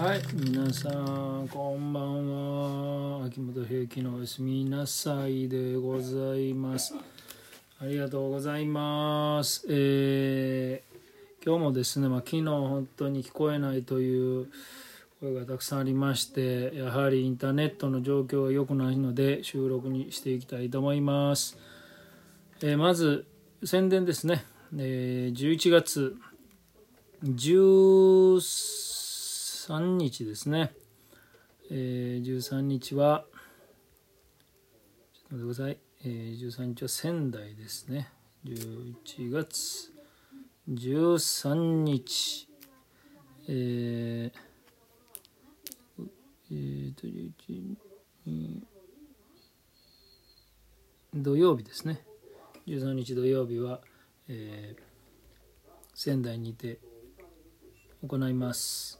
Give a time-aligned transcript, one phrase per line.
[0.00, 3.26] はい皆さんこんばんは。
[3.26, 6.94] 秋元平気のおやすみなさいでございます。
[7.78, 14.46] ありがとうございますえー、今日もですね、まあ、昨日本当に聞こえないという
[15.20, 21.58] 声がたくさんありましてやはりインターネットの状況が良くないので収録にしていきたいと思います、
[22.62, 23.26] えー、まず
[23.64, 24.46] 宣伝ですね、
[24.78, 26.16] えー、11月
[27.22, 28.99] 13
[29.78, 30.72] 日ですね、
[31.70, 33.24] えー、13日は
[35.12, 38.10] ちょっと待ってください、えー、13日は仙台ですね。
[38.44, 39.92] 11月
[40.68, 42.48] 13日。
[43.48, 44.32] えー、
[46.50, 48.60] えー、と11
[51.14, 52.04] 土曜日ですね。
[52.66, 53.80] 13日土曜日は、
[54.28, 54.80] えー、
[55.94, 56.78] 仙台にて
[58.06, 58.99] 行います。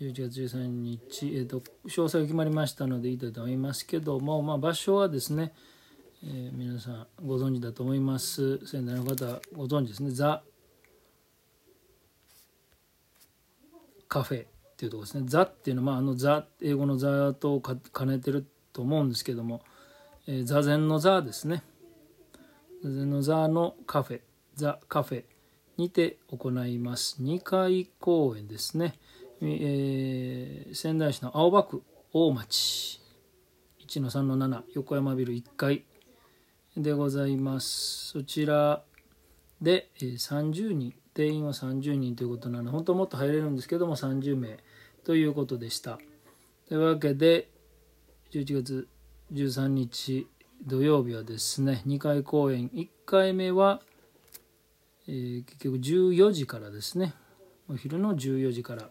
[0.00, 5.54] 11月13日、えーと、詳細が決まりましたのでいいと思いますけども、まあ、場所はですね、
[6.22, 8.58] えー、皆さんご存知だと思います。
[8.66, 10.10] 仙台の方ご存知ですね。
[10.10, 10.42] ザ・
[14.08, 15.24] カフェっていうところですね。
[15.26, 19.62] ザっていうのは、まあ、あのザ英語のザと兼ねてると思うんですけども、
[20.26, 21.62] えー、座禅のザですね。
[22.82, 24.20] 座禅のザのカフェ
[24.54, 25.24] ザ・カフェ
[25.78, 27.22] にて行います。
[27.22, 28.98] 2回公演ですね、
[29.42, 33.00] えー、仙台市の青葉区大町。
[33.86, 35.84] 1の3の7横山ビル1階
[36.76, 38.08] でございます。
[38.08, 38.82] そちら
[39.60, 44.58] で30人定員は30人ということなので本当はもっと入れるんですけども30名
[45.04, 45.98] ということでした。
[46.68, 47.48] というわけで
[48.32, 48.88] 11月
[49.32, 50.26] 13日
[50.66, 53.80] 土曜日はですね2回公演1回目は
[55.08, 57.14] 「えー、結局14時からですね。
[57.68, 58.88] お昼の14時から、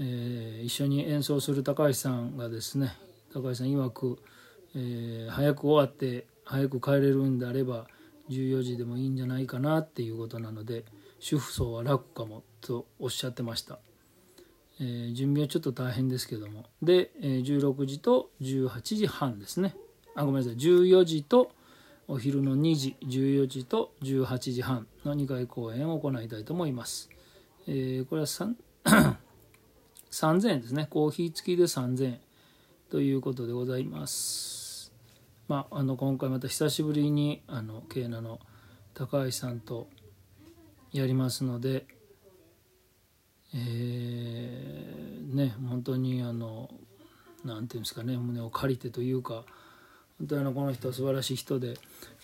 [0.00, 2.96] えー、一緒に演奏する高橋さんがですね
[3.32, 4.18] 高橋さん曰く、
[4.74, 7.86] えー、早く終わって早く帰れるんであれば
[8.30, 10.84] 14時でもいいんじゃないかなっていうことなので
[11.20, 13.78] 主婦層は楽かもとおっしゃってました、
[14.80, 16.64] えー、準備はちょっと大変ですけども。
[16.82, 19.74] で、えー、16時と18時半ですね。
[20.16, 20.56] あごめんなさい。
[20.56, 21.50] 14時と
[22.06, 27.08] お昼の2時14時と18時半の2回公演を行いたいと思います、
[27.66, 28.26] え、これは
[30.14, 30.86] 3000円ですね。
[30.88, 32.20] コーヒー付きで3000円
[32.88, 34.92] ということでございます。
[35.48, 38.38] まああの今回また久しぶりにあのケーナの
[38.94, 39.88] 高橋さんと
[40.92, 41.86] やりますので
[43.52, 46.70] えー、ね本当にあの
[47.44, 49.44] 何ていうんですかね胸を借りてというか
[50.18, 51.74] 本当にこの人は素晴らしい人で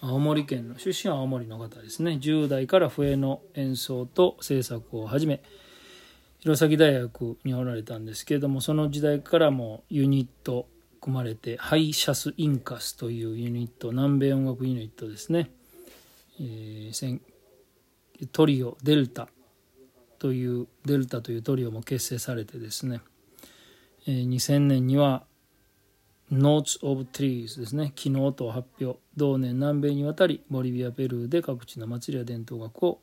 [0.00, 2.18] 青森県の出身は青森の方ですね。
[2.22, 5.42] 10代から笛の演奏と制作を始め
[6.40, 10.68] 弘前大学におられたんですけれどもその時代からもユニット
[11.00, 15.50] 組まれてハイシャス・インカスというユニット南米音楽ユニットですね、
[16.40, 17.20] えー、
[18.32, 19.28] トリオデルタ
[20.18, 23.00] というデルタというトリオも結成されてですね、
[24.06, 25.24] えー、2000年には
[26.30, 27.92] Notes of Trees ですね。
[27.96, 28.98] 昨日と発表。
[29.16, 33.00] 同年南米に渡りボリビアペルーで各地の祭りや伝統学を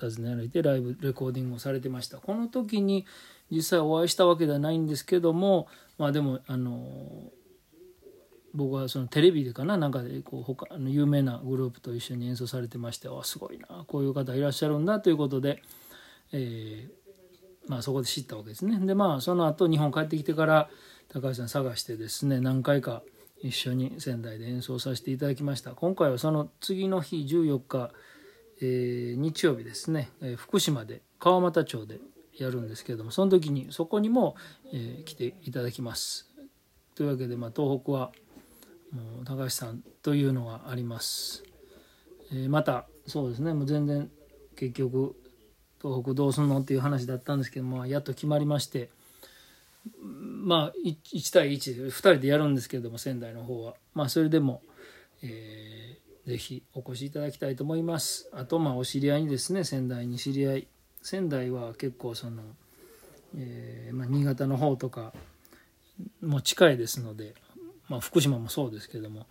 [0.00, 2.18] 訪ねられてライブレコーディングをされてました。
[2.18, 3.06] この時に
[3.50, 5.68] 実際お会いしたわけではないんですけども
[5.98, 7.30] まあでもあの
[8.54, 15.62] 僕はそのテレビでかななんかでこう他の有名なグループと一緒に演奏されてましてあすごいなこういう方いらっしゃるんだということで、
[16.32, 18.78] えー、まあ、そこで知ったわけですね。
[18.84, 20.68] でまあその後日本帰ってきてから
[21.08, 23.02] 高橋さん探してですね何回か
[23.42, 25.72] 一緒に仙台で演奏させていただきました。
[25.72, 27.92] 今回はその次の日14日、
[28.60, 32.00] えー、日曜日ですね、えー、福島で川俣町で
[32.36, 34.36] やるんですけれどもその時にそこにも、
[34.72, 36.30] えー、来ていただきます。
[36.94, 38.10] というわけで、まあ、東北は
[38.90, 41.42] もう高橋さんというのがあります、
[42.32, 44.10] えまたそうですねもう全然
[44.54, 45.14] 結局
[45.82, 48.88] 東北どうすんのっていう話だったんですけどもやっと決まりまして
[50.00, 53.74] まあ1対1で2人でやるんですけれども仙台の方は。
[53.94, 54.62] まあそれでも、
[55.22, 58.28] え、ぜひお越しいただきたいと思います。
[58.32, 60.68] あとまあお知り合いにですね仙台に知り合い。
[61.02, 62.42] 仙台は結構その、
[63.36, 65.12] えー、まあ、新潟の方とか
[66.20, 67.34] も近いですので、
[67.88, 69.26] まあ、福島もそうですけども。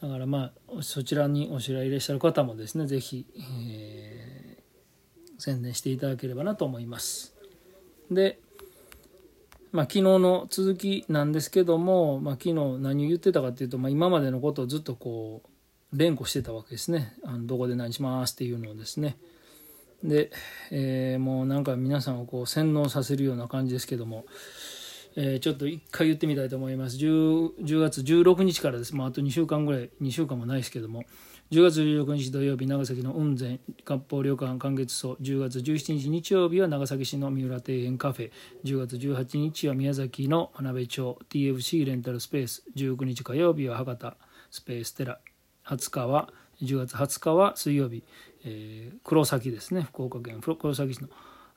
[0.00, 7.34] だからまあそちらにお知り合いいらっしゃる方もですね是非、えー、宣伝していただければなと思います。
[8.10, 8.38] で
[9.70, 15.48] まあ、昨日の続きなんですけども、まあ、昨日何を言ってたかっていうと、まあ、今までのことをずっとこう
[15.92, 17.14] 連呼してたわけですね。
[17.24, 19.16] あのどこで何しますっていうのをですね。
[20.02, 20.30] で、
[20.70, 24.26] えー、もうなんか皆さんをこう洗脳させるような感じですけども、
[25.16, 26.96] えー、ちょっと一回言ってみたいと思います。
[26.96, 31.04] 10, 10月16日からです、まあ、あと2週間ぐらい2週間もないですけども。
[31.50, 35.18] 10月16日土曜日長崎の雲仙割烹旅館寒月荘。
[35.20, 38.30] 10月17日日曜日は長崎市の三浦庭園カフェ。
[38.64, 41.18] 10月18日は宮崎の真鍋町。
[41.28, 42.64] TFC レンタルスペース。
[42.74, 44.16] 19日火曜日は博多
[44.50, 45.20] スペーステラ。
[45.66, 46.32] 20日は
[46.62, 48.04] 10月20日は水曜日、
[48.44, 49.82] えー、黒崎ですね。
[49.82, 51.08] 福岡県黒崎市の、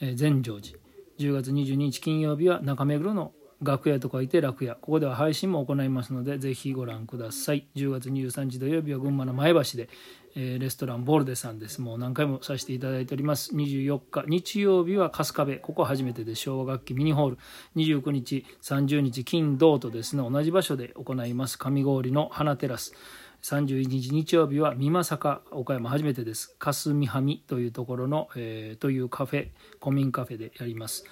[0.00, 0.78] えー、善成寺。
[1.18, 3.32] 10月22日金曜日は中目黒の
[3.62, 4.74] 楽屋と書いて楽屋。
[4.74, 7.66] ここでは配信も行いますのでぜひご覧ください。
[7.76, 9.90] 10月23日土曜日は群馬の前橋で、
[10.34, 11.82] えー、レストランボルデさんです。
[11.82, 13.54] もう何回もさせていただいております。
[13.54, 15.58] 24日日曜日は春日部。
[15.58, 17.38] ここ初めてで昭和楽器ミニホール。
[17.76, 21.58] 29日30日金土とですね同じ場所で行います。
[21.58, 22.94] 上郡の花テラス。
[23.42, 29.48] 31日日曜日は美作岡山初めてです霞はみというところの、えー、というカフェ
[29.82, 31.04] 古民カフェでやります、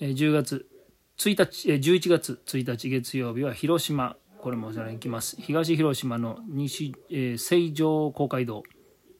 [0.00, 0.66] えー、10月
[1.18, 5.36] 1日、11月1日月曜日は広島、これもおさらに行きます。
[5.40, 8.64] 東広島の西、えー、成城公会堂、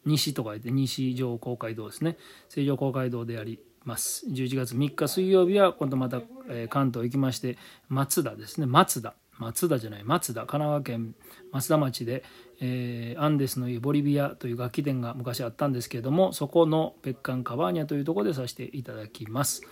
[0.05, 2.19] 西と書いて西城公会堂ですね。
[2.51, 4.27] 成城公会堂であります。
[4.29, 6.21] 11月3日水曜日は今度また、
[6.51, 7.57] えー、関東行きまして、
[7.89, 8.67] 松田ですね。
[8.67, 9.15] 松田。
[9.39, 11.15] 松田じゃない、松田、神奈川県
[11.53, 12.25] 松田町で、
[12.61, 19.63] えー、アンデスの家ボリビアという楽器店が昔あったんですけれども、そこの別館カバーニャというところでさせていただきます。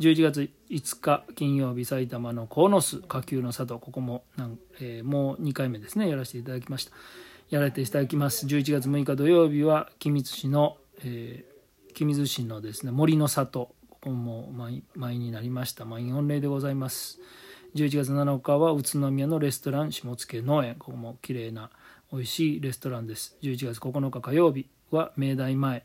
[0.00, 6.92] 11月5日金曜日埼玉の鴻巣下級の里ここもなん、えー、もう2回目ですねやらせていただきました。
[7.50, 8.46] やらせていただきます。
[8.46, 14.50] 11月6日土曜日は君津市の、えー、君津市のですね森の里ここも
[14.94, 15.84] 満員になりました。
[15.84, 17.20] 満員御礼でございます。
[17.74, 21.70] 11月7日は宇都宮のレストラン下野農園ここも綺麗な
[22.12, 23.36] 美味しいレストランです。
[23.42, 25.84] 11月9日火曜日は明大前。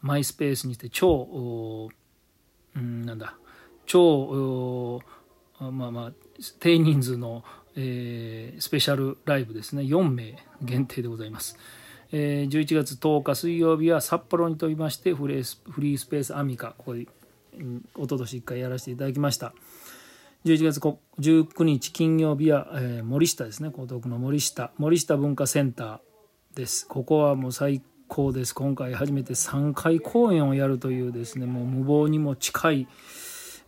[0.00, 1.88] マイスペースにて超
[2.76, 3.34] うんなんだ。
[3.84, 5.00] 超
[5.58, 6.12] まあまあ
[6.60, 7.42] 低人数の、
[7.74, 9.82] えー、スペシャルライブですね。
[9.82, 11.58] 4名限定でございます、
[12.12, 16.74] えー、11月10日水曜日は札幌に飛びましてフレースフリースペースアミカ。
[16.78, 17.08] ここで、
[17.58, 19.52] うん、一昨年1回やらせていただきました。
[20.44, 20.78] 11月
[21.20, 23.70] 19日金曜日は、えー、森下ですね。
[23.70, 24.72] 江東区の森下。
[24.76, 26.86] 森下文化センターです。
[26.86, 28.54] ここはもう最高です。
[28.54, 32.88] 今回初めて3回公演をやるというですねもう無謀にも近い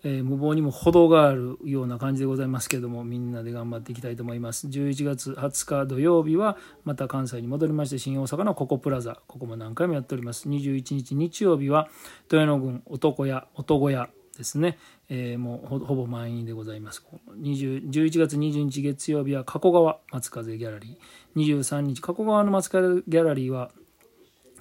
[0.04, 4.68] えー、無謀にも程があるような感じでございますけどもみんなで頑張っていきたいと思います。
[4.68, 9.18] 11月20日土曜日はまた関西に戻りまして新大阪のココプラザ。
[9.26, 10.48] ここも何回もやっております。
[10.48, 11.88] 21日日曜日は
[12.30, 14.08] 豊野郡男屋男屋。
[14.36, 14.78] ですね、
[15.08, 17.04] えー、もうほぼ満員でございます。
[17.40, 21.58] 20 11月20日月曜日は加古川松風ギャラリー。
[21.58, 23.70] 23日加古川の松風ギャラリーは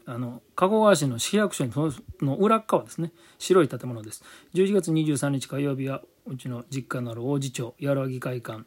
[0.06, 1.92] あの加古川市の市役所の
[2.22, 3.12] の裏側ですね。
[3.39, 4.24] 白い建物です。
[4.54, 8.63] 11月23日火曜日はうちの実家のある王子町矢良議会館。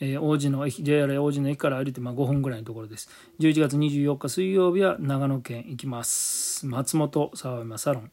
[0.00, 3.08] えー、王子の駅 JR 王子の駅から歩いてまあ5分ぐらいのところです。
[3.38, 6.66] 11月24日水曜日は長野県行きます。
[6.66, 8.10] 松本沢山サロン。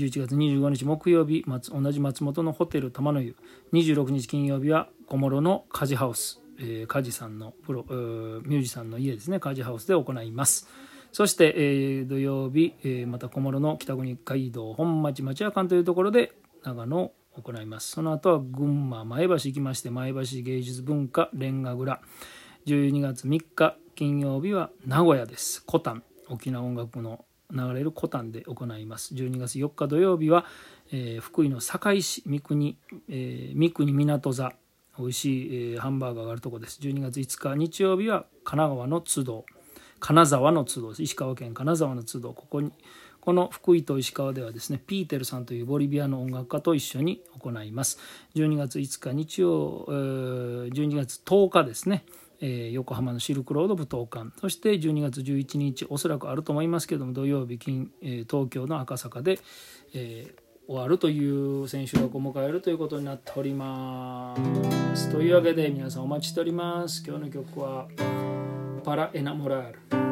[0.00, 3.36] 11月25日木曜日同じ松本のホテル玉の湯。
[3.74, 9.40] 26日金曜日は小諸のカジハウス、えー、カジさんのプロミュージシャンの家ですね。
[9.40, 10.68] カジハウスで行います。
[11.12, 17.90] そして、えー、土曜日、えー、また小諸の北国街道本町町屋館というところで長野を行います。
[17.90, 22.00] その後は群馬前橋行きまして前橋芸術文化レンガ蔵。
[22.66, 25.62] 12月3日金曜日は名古屋です。
[25.64, 26.02] コタン。
[26.30, 29.14] 沖縄音楽の流れるコタンで行います。
[29.14, 30.44] 12月4日土曜日は、
[30.92, 32.76] えー、福井の堺市三国、
[33.08, 34.52] えー、三国港座
[34.98, 36.80] 美味しい、えー、ハンバーガーがあるとこです。
[36.82, 39.44] 12月5日日曜日は神奈川の津堂
[40.00, 42.32] 金沢の都道石川県金沢の都道。
[42.32, 42.72] ここに
[43.20, 47.98] この福井と石川ではですねピーテルさんというボリビアの音楽家と一緒に行います。
[48.34, 52.04] 12月5日日曜12月10日ですね。
[52.40, 54.30] え横浜のシルクロード武道館。
[54.40, 59.38] そして12月11日おそらくあると思いますけども土曜日金、え東京の赤坂で、
[59.94, 64.36] えー、終わるという選手枠を迎えるということになっておりま
[64.94, 65.10] す。
[65.10, 67.02] というわけで皆さんお待ちしております。
[67.06, 67.88] 今日の曲は
[68.84, 70.09] パラ・エナモラール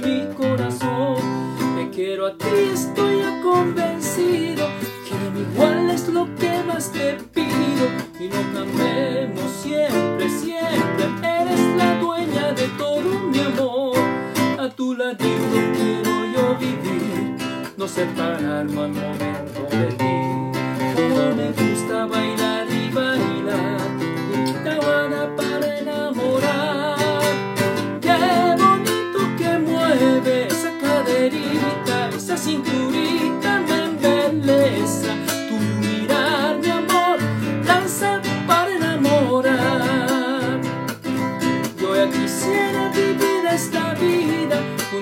[0.00, 1.16] mi corazón.
[1.76, 2.69] Te quiero a ti,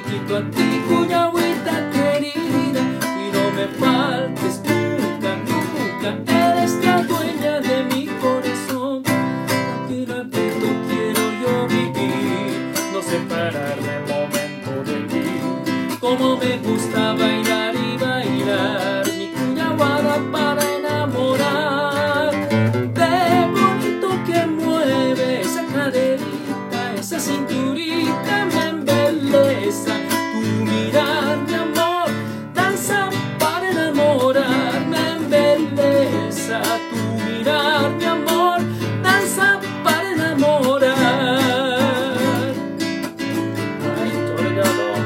[0.08, 0.67] Tico.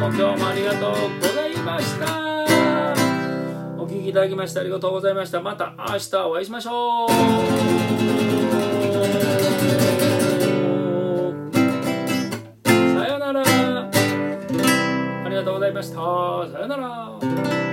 [0.02, 2.06] も今日もありがとうございました。
[3.78, 5.40] お聞きいただきましてありがとうございました。
[5.40, 7.09] また明日お会いしましょう。
[7.09, 7.14] さ
[13.06, 13.42] よなら。
[15.25, 15.94] ありがとうございました。
[15.94, 16.00] さ
[16.59, 17.72] よなら。